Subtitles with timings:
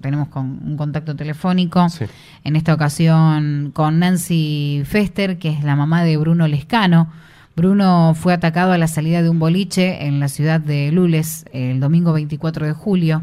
[0.00, 1.84] Tenemos con un contacto telefónico,
[2.44, 7.08] en esta ocasión con Nancy Fester, que es la mamá de Bruno Lescano.
[7.56, 11.80] Bruno fue atacado a la salida de un boliche en la ciudad de Lules el
[11.80, 13.22] domingo 24 de julio.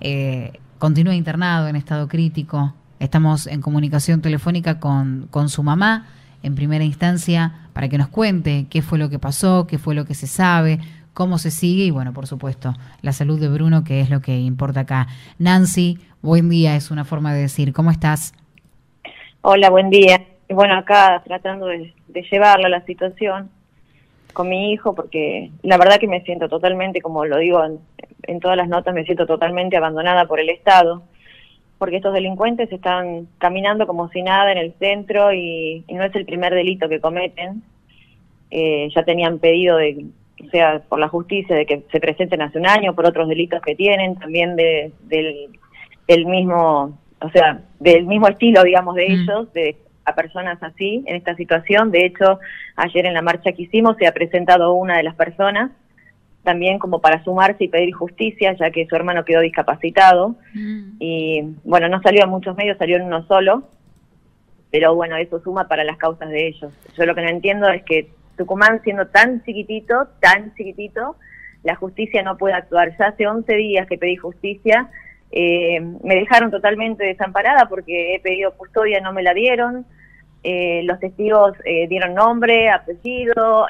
[0.00, 2.72] Eh, continúa internado en estado crítico.
[3.00, 6.06] Estamos en comunicación telefónica con, con su mamá
[6.44, 10.04] en primera instancia para que nos cuente qué fue lo que pasó, qué fue lo
[10.04, 10.78] que se sabe,
[11.14, 14.38] cómo se sigue y bueno, por supuesto, la salud de Bruno, que es lo que
[14.38, 15.08] importa acá.
[15.38, 18.32] Nancy, buen día, es una forma de decir, ¿cómo estás?
[19.42, 20.22] Hola, buen día.
[20.48, 21.94] Bueno, acá tratando de,
[22.30, 23.50] llevarla la situación
[24.32, 28.56] con mi hijo, porque la verdad que me siento totalmente, como lo digo en, todas
[28.56, 31.02] las notas, me siento totalmente abandonada por el Estado,
[31.78, 36.26] porque estos delincuentes están caminando como si nada en el centro y, no es el
[36.26, 37.62] primer delito que cometen.
[38.50, 40.06] Eh, ya tenían pedido de,
[40.46, 43.60] o sea, por la justicia de que se presenten hace un año, por otros delitos
[43.62, 49.12] que tienen, también de, del, mismo, o sea, del mismo estilo, digamos, de mm.
[49.12, 51.90] ellos, de a personas así, en esta situación.
[51.90, 52.38] De hecho,
[52.76, 55.70] ayer en la marcha que hicimos se ha presentado una de las personas,
[56.42, 60.36] también como para sumarse y pedir justicia, ya que su hermano quedó discapacitado.
[60.54, 60.96] Mm.
[60.98, 63.64] Y bueno, no salió en muchos medios, salió en uno solo,
[64.70, 66.72] pero bueno, eso suma para las causas de ellos.
[66.96, 68.08] Yo lo que no entiendo es que
[68.40, 71.16] Tucumán siendo tan chiquitito, tan chiquitito,
[71.62, 72.96] la justicia no puede actuar.
[72.98, 74.88] Ya hace 11 días que pedí justicia,
[75.30, 79.84] eh, me dejaron totalmente desamparada porque he pedido custodia, no me la dieron.
[80.42, 83.66] Eh, los testigos eh, dieron nombre, apellido,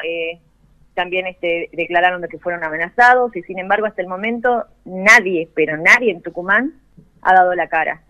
[0.95, 5.77] también este, declararon de que fueron amenazados y sin embargo hasta el momento nadie, pero
[5.77, 6.75] nadie en Tucumán
[7.23, 8.03] ha dado la cara.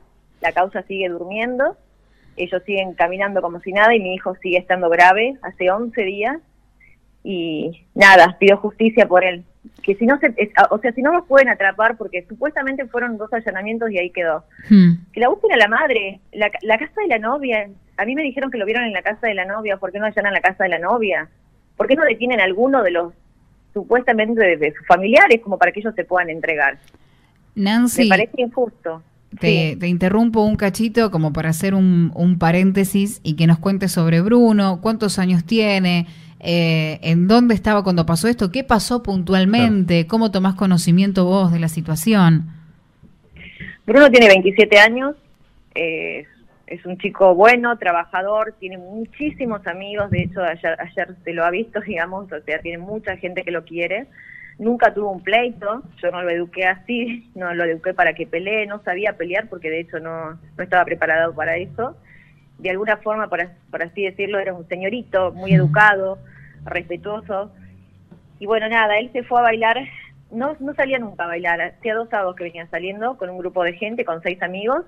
[0.43, 1.79] La causa sigue durmiendo,
[2.37, 6.39] ellos siguen caminando como si nada y mi hijo sigue estando grave hace 11 días
[7.23, 9.45] y nada, pido justicia por él.
[9.83, 10.35] Que si no se,
[10.71, 14.45] o sea, si no nos pueden atrapar, porque supuestamente fueron dos allanamientos y ahí quedó.
[14.71, 14.93] Hmm.
[15.13, 17.69] Que la busquen a la madre, la, la casa de la novia.
[17.97, 19.99] A mí me dijeron que lo vieron en la casa de la novia, ¿por qué
[19.99, 21.29] no allanan la casa de la novia?
[21.77, 23.13] ¿Por qué no detienen a alguno de los
[23.73, 26.79] supuestamente de, sus familiares como para que ellos se puedan entregar?
[27.55, 28.05] Nancy.
[28.05, 29.03] Me parece injusto.
[29.39, 33.93] Te, te, interrumpo un cachito como para hacer un, un paréntesis y que nos cuentes
[33.93, 36.09] sobre Bruno, cuántos años tiene,
[36.43, 41.61] eh, en dónde estaba cuando pasó esto, qué pasó puntualmente, cómo tomás conocimiento vos de
[41.61, 42.47] la situación.
[43.87, 45.17] Bruno tiene 27 años,
[45.75, 46.27] eh,
[46.67, 51.51] es un chico bueno, trabajador, tiene muchísimos amigos, de hecho ayer, ayer se lo ha
[51.51, 54.07] visto, digamos, o sea, tiene mucha gente que lo quiere.
[54.59, 58.67] Nunca tuvo un pleito, yo no lo eduqué así, no lo eduqué para que pelee,
[58.67, 61.97] no sabía pelear porque de hecho no, no estaba preparado para eso
[62.61, 66.19] de alguna forma, por, así decirlo, era un señorito muy educado,
[66.65, 67.51] respetuoso.
[68.39, 69.79] Y bueno, nada, él se fue a bailar,
[70.31, 73.65] no, no salía nunca a bailar, hacía dos sábados que venían saliendo con un grupo
[73.65, 74.85] de gente, con seis amigos.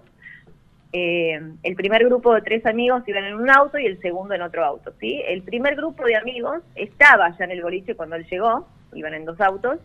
[0.95, 4.43] Eh, el primer grupo de tres amigos iban en un auto y el segundo en
[4.43, 5.23] otro auto, ¿sí?
[5.27, 9.25] El primer grupo de amigos estaba ya en el boliche cuando él llegó, iban en
[9.25, 9.79] dos autos,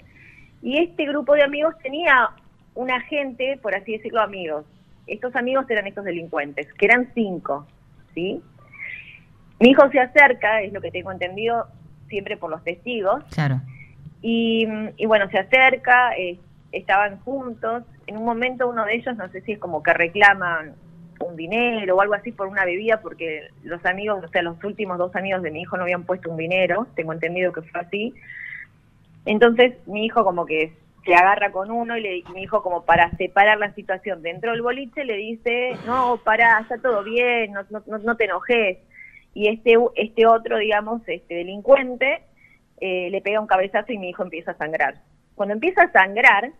[0.61, 2.31] y este grupo de amigos tenía
[2.75, 4.65] un agente, por así decirlo, amigos.
[5.07, 7.65] Estos amigos eran estos delincuentes, que eran cinco,
[8.17, 8.41] ¿sí?
[9.59, 11.67] Mi hijo se acerca, es lo que tengo entendido,
[12.07, 13.23] siempre por los testigos.
[13.29, 13.61] Claro.
[14.23, 14.65] Y,
[15.05, 16.39] bueno, se acerca, eh,
[16.71, 17.83] estaban juntos.
[18.07, 20.73] En un momento uno de ellos, no sé si es como que reclaman
[21.19, 24.97] un dinero o algo así por una bebida, porque los amigos, o sea, los últimos
[24.97, 28.15] dos amigos de mi hijo no habían puesto un dinero, tengo entendido que fue así.
[29.25, 30.73] Entonces mi hijo como que
[31.07, 34.61] se agarra con uno y, le, mi hijo como para separar la situación dentro del
[34.61, 38.79] boliche le dice, no, para, está todo bien, no, no, no te enojes.
[39.33, 42.23] Y este, este otro, digamos, este delincuente,
[42.81, 44.95] eh, le pega un cabezazo y mi hijo empieza a sangrar.
[45.35, 46.51] Cuando empieza a sangrar,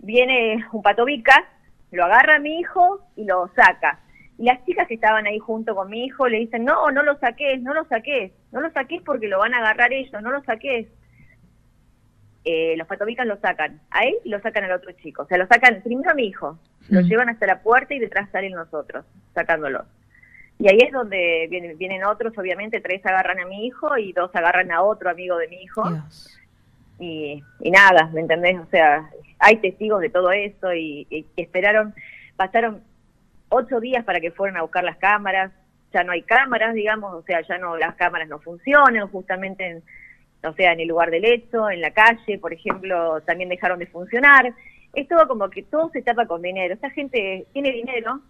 [0.00, 1.48] viene un patobica,
[1.90, 4.00] lo agarra a mi hijo y lo saca.
[4.36, 7.18] Y las chicas que estaban ahí junto con mi hijo le dicen, no, no lo
[7.18, 10.42] saques, no lo saques, no lo saques porque lo van a agarrar ellos, no lo
[10.44, 10.86] saques
[12.50, 15.24] eh, los patobicas lo sacan a él y lo sacan al otro chico.
[15.24, 18.30] O sea, lo sacan primero a mi hijo, lo llevan hasta la puerta y detrás
[18.30, 19.04] salen nosotros,
[19.34, 19.84] sacándolo.
[20.58, 24.34] Y ahí es donde vienen, vienen otros, obviamente, tres agarran a mi hijo y dos
[24.34, 25.82] agarran a otro amigo de mi hijo.
[26.98, 28.58] Y, y, nada, ¿me entendés?
[28.58, 29.10] O sea,
[29.40, 31.94] hay testigos de todo eso y, y, esperaron,
[32.36, 32.82] pasaron
[33.50, 35.52] ocho días para que fueran a buscar las cámaras,
[35.92, 39.82] ya no hay cámaras, digamos, o sea, ya no las cámaras no funcionan, justamente en,
[40.44, 43.86] o sea, en el lugar del hecho, en la calle, por ejemplo, también dejaron de
[43.86, 44.52] funcionar.
[44.94, 46.74] Es todo como que todo se tapa con dinero.
[46.74, 48.20] Esta gente tiene dinero,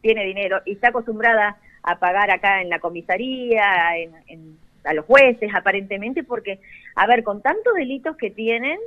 [0.00, 5.50] tiene dinero y está acostumbrada a pagar acá en la comisaría, en, a los jueces,
[5.54, 6.60] aparentemente, porque,
[6.94, 8.78] a ver, con tantos delitos que tienen,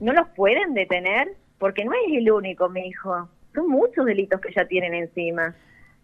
[0.00, 1.28] no los pueden detener.
[1.58, 3.28] porque no es el único, me dijo.
[3.52, 5.56] Son muchos delitos que ya tienen encima.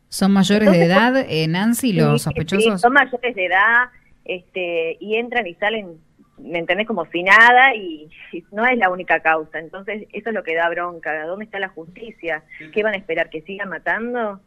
[0.08, 2.80] ¿Son mayores de edad, eh, Nancy, los sospechosos?
[2.80, 3.88] son mayores de edad
[4.24, 5.98] este, y entran y salen,
[6.38, 6.86] ¿me entendés?
[6.86, 8.08] Como si nada y,
[8.52, 9.58] no es la única causa.
[9.58, 11.26] Entonces, eso es lo que da bronca.
[11.26, 12.42] ¿Dónde está la justicia?
[12.72, 13.30] ¿Qué van a esperar?
[13.30, 14.40] ¿Que sigan matando?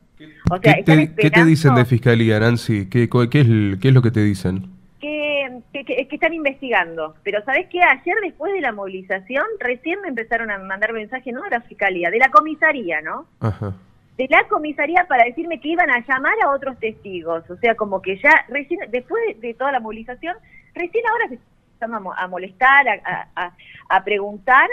[0.50, 2.90] O sea, ¿Qué, te, dicen de fiscalía, Nancy?
[2.90, 4.72] ¿Qué, qué, es, ¿Qué es lo que te dicen?
[5.00, 7.16] Que, que, que, están investigando.
[7.24, 7.82] Pero ¿sabes qué?
[7.84, 12.10] Ayer, después de la movilización, recién me empezaron a mandar mensajes, no de la fiscalía,
[12.10, 13.28] de la comisaría, ¿no?
[13.40, 13.76] Ajá
[14.18, 17.48] de la comisaría para decirme que iban a llamar a otros testigos.
[17.50, 20.36] O sea, como que ya recién, después de toda la movilización,
[20.74, 21.40] recién ahora se
[21.74, 23.54] están a molestar, a,
[23.90, 24.68] a, preguntar,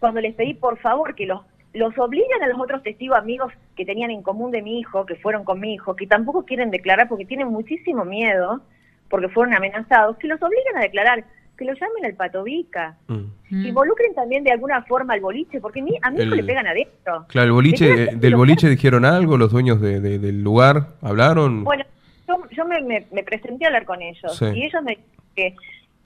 [0.00, 1.42] cuando les pedí por favor que los,
[1.72, 5.14] los obligan a los otros testigos amigos que tenían en común de mi hijo, que
[5.14, 8.60] fueron con mi hijo, que tampoco quieren declarar porque tienen muchísimo miedo,
[9.08, 11.24] porque fueron amenazados, que los obligan a declarar
[11.58, 12.96] que lo llamen al patovica.
[13.08, 13.66] Mm.
[13.66, 17.26] Involucren también de alguna forma al boliche, porque a mí le pegan adentro.
[17.28, 21.64] Claro, el boliche, eh, del boliche dijeron algo, los dueños de, del lugar hablaron.
[21.64, 21.84] Bueno,
[22.26, 24.98] yo, me, presenté a hablar con ellos y ellos me
[25.34, 25.54] que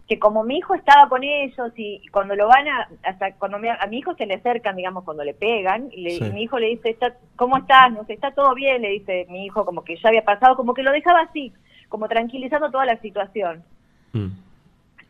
[0.08, 3.87] que como mi hijo estaba con ellos y cuando lo van a, hasta cuando a
[3.87, 7.14] mi hijo se le acercan, digamos, cuando le pegan, y, mi hijo le dice, está,
[7.37, 7.93] ¿cómo estás?
[7.93, 10.75] No sé, está todo bien, le dice mi hijo, como que ya había pasado, como
[10.75, 11.52] que lo dejaba así,
[11.88, 13.62] como tranquilizando toda la situación.
[14.12, 14.41] Mm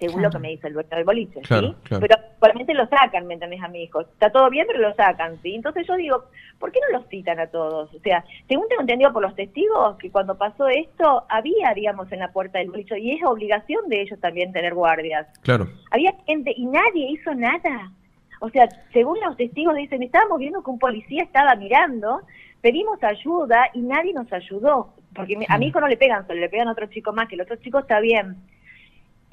[0.07, 1.75] según lo que me dice el dueño del boliche, ¿sí?
[1.89, 3.63] Pero actualmente lo sacan, ¿me entendés?
[3.63, 4.01] A mi hijo.
[4.01, 5.55] Está todo bien, pero lo sacan, ¿sí?
[5.55, 6.25] Entonces yo digo,
[6.59, 7.95] ¿por qué no los citan a todos?
[7.95, 12.19] O sea, según tengo entendido por los testigos, que cuando pasó esto, había, digamos, en
[12.19, 15.29] la puerta del boliche, y es obligación de ellos también tener guardias.
[15.43, 15.69] Claro.
[15.93, 17.93] Había gente, y nadie hizo nada.
[18.41, 22.23] O sea, según los testigos dicen, estábamos viendo que un policía estaba mirando,
[22.61, 24.95] pedimos ayuda y nadie nos ayudó.
[25.15, 27.37] Porque a mi hijo no le pegan solo, le pegan a otro chico más, que
[27.37, 28.37] el otro chico está bien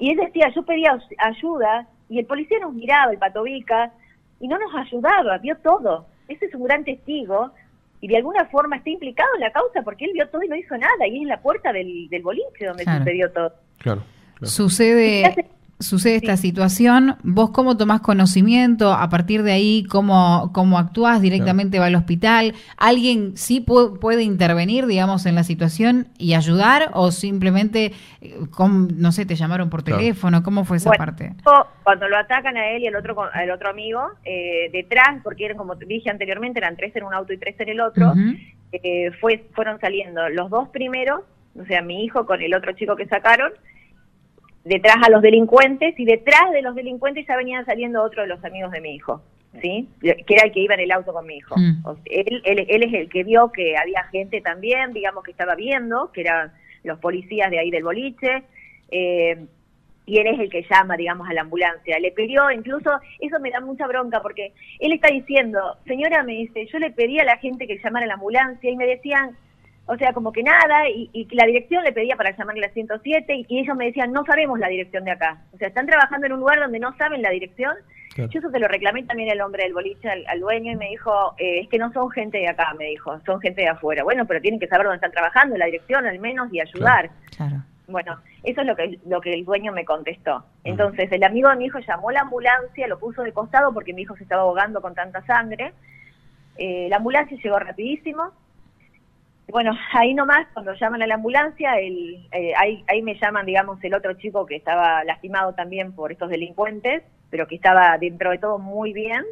[0.00, 3.92] y él decía, yo pedía ayuda y el policía nos miraba, el patovica,
[4.40, 6.06] y no nos ayudaba, vio todo.
[6.26, 7.52] Ese es un gran testigo
[8.00, 10.56] y de alguna forma está implicado en la causa porque él vio todo y no
[10.56, 13.52] hizo nada y es en la puerta del, del boliche donde sucedió todo.
[13.78, 14.02] Claro.
[14.42, 15.50] Sucede
[15.80, 21.78] sucede esta situación, vos cómo tomás conocimiento, a partir de ahí cómo, cómo actúas, directamente
[21.78, 27.92] va al hospital, alguien sí puede, intervenir, digamos, en la situación y ayudar o simplemente,
[28.20, 28.38] eh,
[28.96, 31.32] no sé, te llamaron por teléfono, ¿cómo fue esa parte?
[31.82, 35.56] Cuando lo atacan a él y al otro, al otro amigo, eh, detrás, porque eran
[35.56, 38.12] como te dije anteriormente, eran tres en un auto y tres en el otro,
[38.72, 41.22] eh, fue, fueron saliendo los dos primeros,
[41.58, 43.50] o sea, mi hijo con el otro chico que sacaron,
[44.64, 48.44] detrás a los delincuentes y detrás de los delincuentes ya venían saliendo otros de los
[48.44, 49.22] amigos de mi hijo,
[49.60, 49.88] ¿sí?
[50.00, 51.54] Que era el que iba en el auto con mi hijo.
[51.56, 51.82] Mm.
[52.06, 56.22] él, él, es el que vio que había gente también, digamos, que estaba viendo, que
[56.22, 56.52] eran
[56.84, 58.42] los policías de ahí del boliche,
[58.90, 59.46] eh,
[60.06, 61.98] y él es el que llama, digamos, a la ambulancia.
[62.00, 62.90] Le pidió, incluso,
[63.20, 67.20] eso me da mucha bronca, porque él está diciendo, señora, me dice, yo le pedí
[67.20, 69.36] a la gente que llamara a la ambulancia y me decían,
[69.90, 73.58] o sea, como que nada, y, la dirección le pedía para llamarle a 107 y,
[73.58, 75.42] ellos me decían, no sabemos la dirección de acá.
[75.52, 77.74] O sea, están trabajando en un lugar donde no saben la dirección.
[78.16, 81.34] Yo eso se lo reclamé también el hombre del boliche al, dueño y me dijo,
[81.38, 84.04] eh, es que no son gente de acá, me dijo, son gente de afuera.
[84.04, 87.10] Bueno, pero tienen que saber dónde están trabajando, la dirección al menos, y ayudar.
[87.88, 90.44] Bueno, eso es lo que, lo que el dueño me contestó.
[90.62, 93.92] Entonces, el amigo de mi hijo llamó a la ambulancia, lo puso de costado porque
[93.92, 95.72] mi hijo se estaba ahogando con tanta sangre.
[96.56, 98.32] Eh, la ambulancia llegó rapidísimo,
[99.50, 103.82] bueno, ahí nomás, cuando llaman a la ambulancia, el, eh, ahí, ahí me llaman, digamos,
[103.82, 108.38] el otro chico que estaba lastimado también por estos delincuentes, pero que estaba dentro de
[108.38, 109.24] todo muy bien.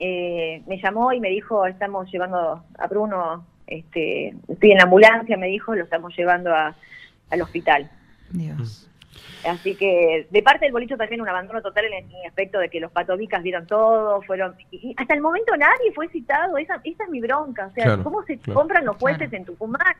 [0.00, 5.36] Eh, me llamó y me dijo, estamos llevando a Bruno, este, estoy en la ambulancia,
[5.36, 7.90] me dijo, lo estamos llevando al hospital.
[8.30, 8.88] Dios.
[9.46, 12.80] Así que de parte del bolicho también un abandono total en el aspecto de que
[12.80, 14.54] los patovicas vieron todo, fueron...
[14.70, 18.22] Y hasta el momento nadie fue citado, esa, esa es mi bronca, o sea, ¿cómo
[18.24, 19.96] se compran los jueces en Tucumán?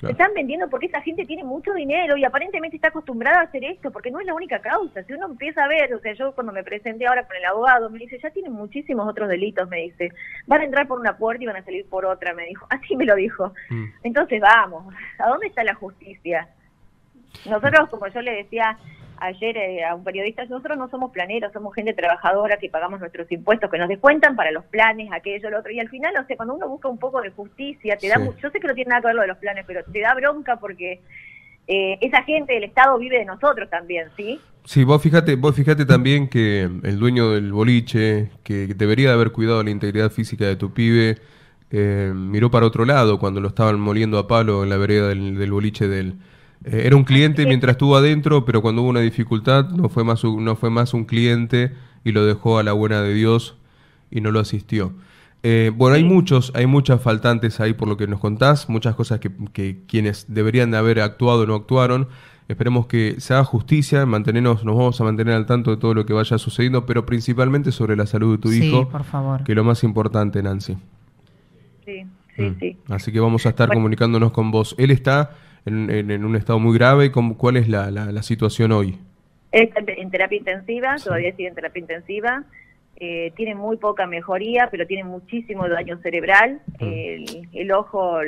[0.00, 3.64] Se están vendiendo porque esa gente tiene mucho dinero y aparentemente está acostumbrada a hacer
[3.64, 5.02] esto, porque no es la única causa.
[5.04, 7.88] Si uno empieza a ver, o sea, yo cuando me presenté ahora con el abogado,
[7.88, 10.10] me dice, ya tienen muchísimos otros delitos, me dice,
[10.46, 12.96] van a entrar por una puerta y van a salir por otra, me dijo, así
[12.96, 13.52] me lo dijo.
[13.70, 13.84] Mm.
[14.02, 16.48] Entonces vamos, ¿a dónde está la justicia?
[17.46, 18.78] Nosotros, como yo le decía
[19.18, 23.30] ayer eh, a un periodista, nosotros no somos planeros, somos gente trabajadora que pagamos nuestros
[23.30, 25.72] impuestos, que nos descuentan para los planes, aquello, lo otro.
[25.72, 28.50] Y al final, o sea, cuando uno busca un poco de justicia, te da, yo
[28.50, 30.56] sé que no tiene nada que ver lo de los planes, pero te da bronca
[30.56, 31.00] porque
[31.66, 34.40] eh, esa gente del Estado vive de nosotros también, ¿sí?
[34.64, 39.30] Sí, vos fíjate, vos fíjate también que el dueño del boliche, que debería de haber
[39.30, 41.18] cuidado la integridad física de tu pibe,
[41.70, 45.52] eh, miró para otro lado cuando lo estaban moliendo a palo en la vereda del
[45.52, 46.14] boliche del
[46.64, 50.24] eh, era un cliente mientras estuvo adentro, pero cuando hubo una dificultad no fue más
[50.24, 51.72] un, no fue más un cliente
[52.04, 53.56] y lo dejó a la buena de Dios
[54.10, 54.92] y no lo asistió.
[55.42, 59.20] Eh, bueno, hay muchos, hay muchas faltantes ahí por lo que nos contás, muchas cosas
[59.20, 62.08] que, que quienes deberían de haber actuado no actuaron.
[62.48, 66.04] Esperemos que se haga justicia, mantenernos, nos vamos a mantener al tanto de todo lo
[66.04, 69.44] que vaya sucediendo, pero principalmente sobre la salud de tu sí, hijo, por favor.
[69.44, 70.76] que es lo más importante, Nancy.
[71.84, 72.04] Sí,
[72.36, 72.56] sí, Mm.
[72.60, 72.76] sí.
[72.88, 74.74] Así que vamos a estar comunicándonos con vos.
[74.78, 77.10] Él está en, en- en un estado muy grave.
[77.10, 78.98] ¿Cómo- ¿Cuál es la, la- la situación hoy?
[79.52, 81.04] Está en terapia intensiva, Sí.
[81.04, 82.44] todavía sigue en terapia intensiva.
[82.96, 86.60] eh, tiene muy poca mejoría, pero tiene muchísimo daño cerebral.
[86.78, 86.84] Mm.
[86.84, 88.18] El, el ojo,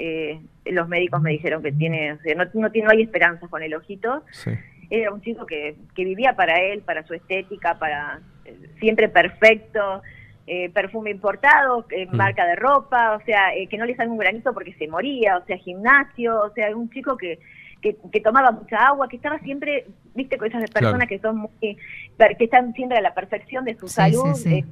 [0.00, 3.46] eh, los médicos me dijeron que tiene, o sea, no, no, tiene, no hay esperanza
[3.48, 4.24] con el ojito.
[4.32, 4.50] Sí.
[4.90, 10.02] Era un chico que, que vivía para él, para su estética, para eh, siempre perfecto,
[10.46, 12.16] eh, perfume importado, eh, Mm.
[12.16, 15.38] marca de ropa, o sea, eh, que no le salga un granito porque se moría,
[15.38, 17.38] o sea, gimnasio, o sea, un chico que,
[17.80, 21.08] que, que tomaba mucha agua, que estaba siempre, viste, con esas personas Claro.
[21.08, 24.54] que son muy, que están siempre a la perfección de su Sí, salud, sí, sí.
[24.56, 24.64] eh,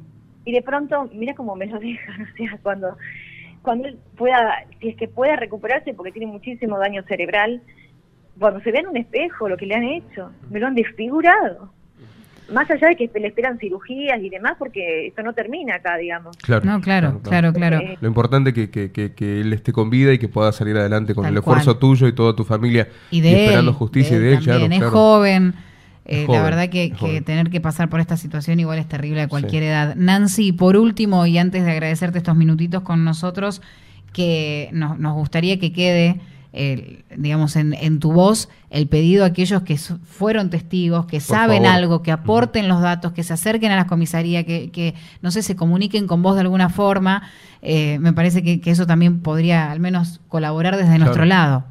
[0.44, 2.96] y de pronto, mira cómo me lo dejan, o sea, cuando,
[3.62, 7.62] cuando él pueda, si es que pueda recuperarse porque tiene muchísimo daño cerebral,
[8.38, 11.72] cuando se ve en un espejo lo que le han hecho, me lo han desfigurado.
[12.52, 16.36] Más allá de que le esperan cirugías y demás, porque esto no termina acá, digamos.
[16.38, 16.64] Claro.
[16.64, 17.78] No, claro, claro, claro.
[17.78, 20.52] Eh, Lo importante es que, que, que, que él esté con vida y que pueda
[20.52, 21.78] salir adelante con Tal el esfuerzo cual.
[21.80, 22.88] tuyo y toda tu familia.
[23.10, 24.80] Y de esperando él, justicia de y de él, claro, también.
[24.80, 24.94] claro.
[24.94, 25.54] Es joven.
[26.04, 29.22] eh, Es joven, la verdad que, tener que pasar por esta situación igual es terrible
[29.22, 29.68] a cualquier Sí.
[29.68, 29.94] edad.
[29.96, 33.62] Nancy, por último, y antes de agradecerte estos minutitos con nosotros,
[34.12, 36.20] que nos, nos gustaría que quede,
[36.52, 41.62] eh, digamos, en, en tu voz el pedido a aquellos que fueron testigos, que saben
[41.62, 41.76] favor.
[41.76, 45.42] algo, que aporten los datos, que se acerquen a la comisaría, que, que, no sé,
[45.42, 47.30] se comuniquen con vos de alguna forma.
[47.62, 51.64] Eh, me parece que, que eso también podría al menos colaborar desde nuestro lado.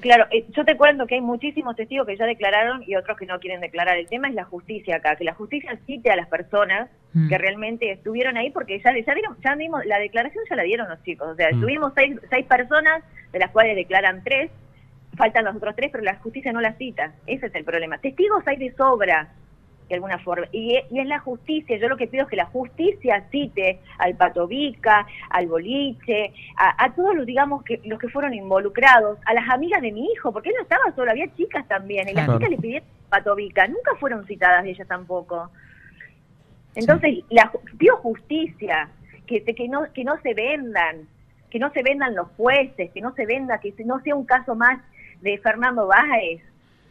[0.00, 3.26] Claro, eh, yo te cuento que hay muchísimos testigos que ya declararon y otros que
[3.26, 3.98] no quieren declarar.
[3.98, 7.28] El tema es la justicia acá, que la justicia cite a las personas Mm.
[7.28, 10.88] que realmente estuvieron ahí, porque ya, ya, dieron- ya dimos, la declaración ya la dieron
[10.88, 11.28] los chicos.
[11.28, 11.60] O sea, Mm.
[11.60, 13.02] tuvimos seis, seis personas,
[13.32, 14.50] de las cuales declaran tres,
[15.16, 17.12] faltan los otros tres, pero la justicia no las cita.
[17.26, 17.98] Ese es el problema.
[17.98, 19.28] Testigos hay de sobra,
[19.88, 20.46] de alguna forma.
[20.52, 24.14] Y, y es la justicia, yo lo que pido es que la justicia cite al
[24.14, 29.48] Patovica, al Boliche, a, a todos los, digamos, que los que fueron involucrados, a las
[29.50, 32.38] amigas de mi hijo, porque él no estaba solo, había chicas también, y las Claro.
[32.38, 35.50] chicas le pidieron Patovica, nunca fueron citadas ellas tampoco.
[36.74, 38.88] Entonces, la, pido justicia,
[39.26, 41.08] que, que, no, que no se vendan,
[41.50, 44.54] que no se vendan los jueces, que no se venda, que no sea un caso
[44.54, 44.80] más
[45.20, 46.42] de Fernando Báez.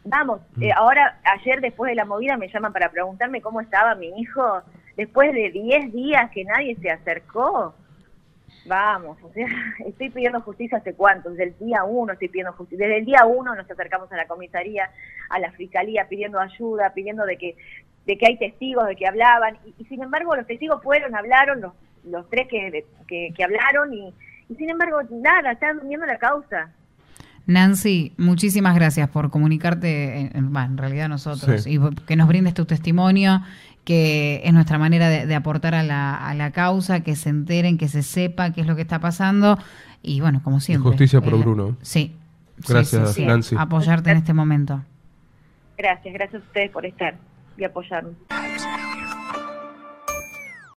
[0.04, 0.62] Vamos, Mm.
[0.62, 4.62] eh, ahora, ayer después de la movida me llaman para preguntarme cómo estaba mi hijo,
[4.96, 7.74] después de 10 días que nadie se acercó.
[8.66, 9.46] Vamos, o sea,
[9.86, 13.24] estoy pidiendo justicia hace cuánto, desde el día uno estoy pidiendo justicia, desde el día
[13.24, 14.90] uno nos acercamos a la comisaría,
[15.30, 17.56] a la fiscalía pidiendo ayuda, pidiendo de que
[18.10, 21.60] de que hay testigos, de que hablaban, y, y sin embargo los testigos fueron, hablaron,
[21.60, 21.72] los,
[22.04, 24.12] los tres que, que, que hablaron, y,
[24.48, 26.70] y sin embargo nada, está durmiendo la causa.
[27.46, 31.78] Nancy, muchísimas gracias por comunicarte, en, en- realidad nosotros, Sí.
[31.78, 33.42] y que nos brindes tu testimonio,
[33.84, 37.78] que es nuestra manera de, de aportar a la, a la causa, que se enteren,
[37.78, 39.58] que se sepa qué es lo que está pasando,
[40.02, 40.90] y bueno, como siempre.
[40.90, 41.76] justicia por el- Bruno.
[41.82, 42.14] Sí.
[42.62, 43.26] Sí, Gracias, sí, sí.
[43.26, 43.56] Nancy.
[43.58, 44.82] Apoyarte en este momento.
[45.78, 47.14] Gracias, gracias a ustedes por estar
[47.60, 48.16] y apoyarnos.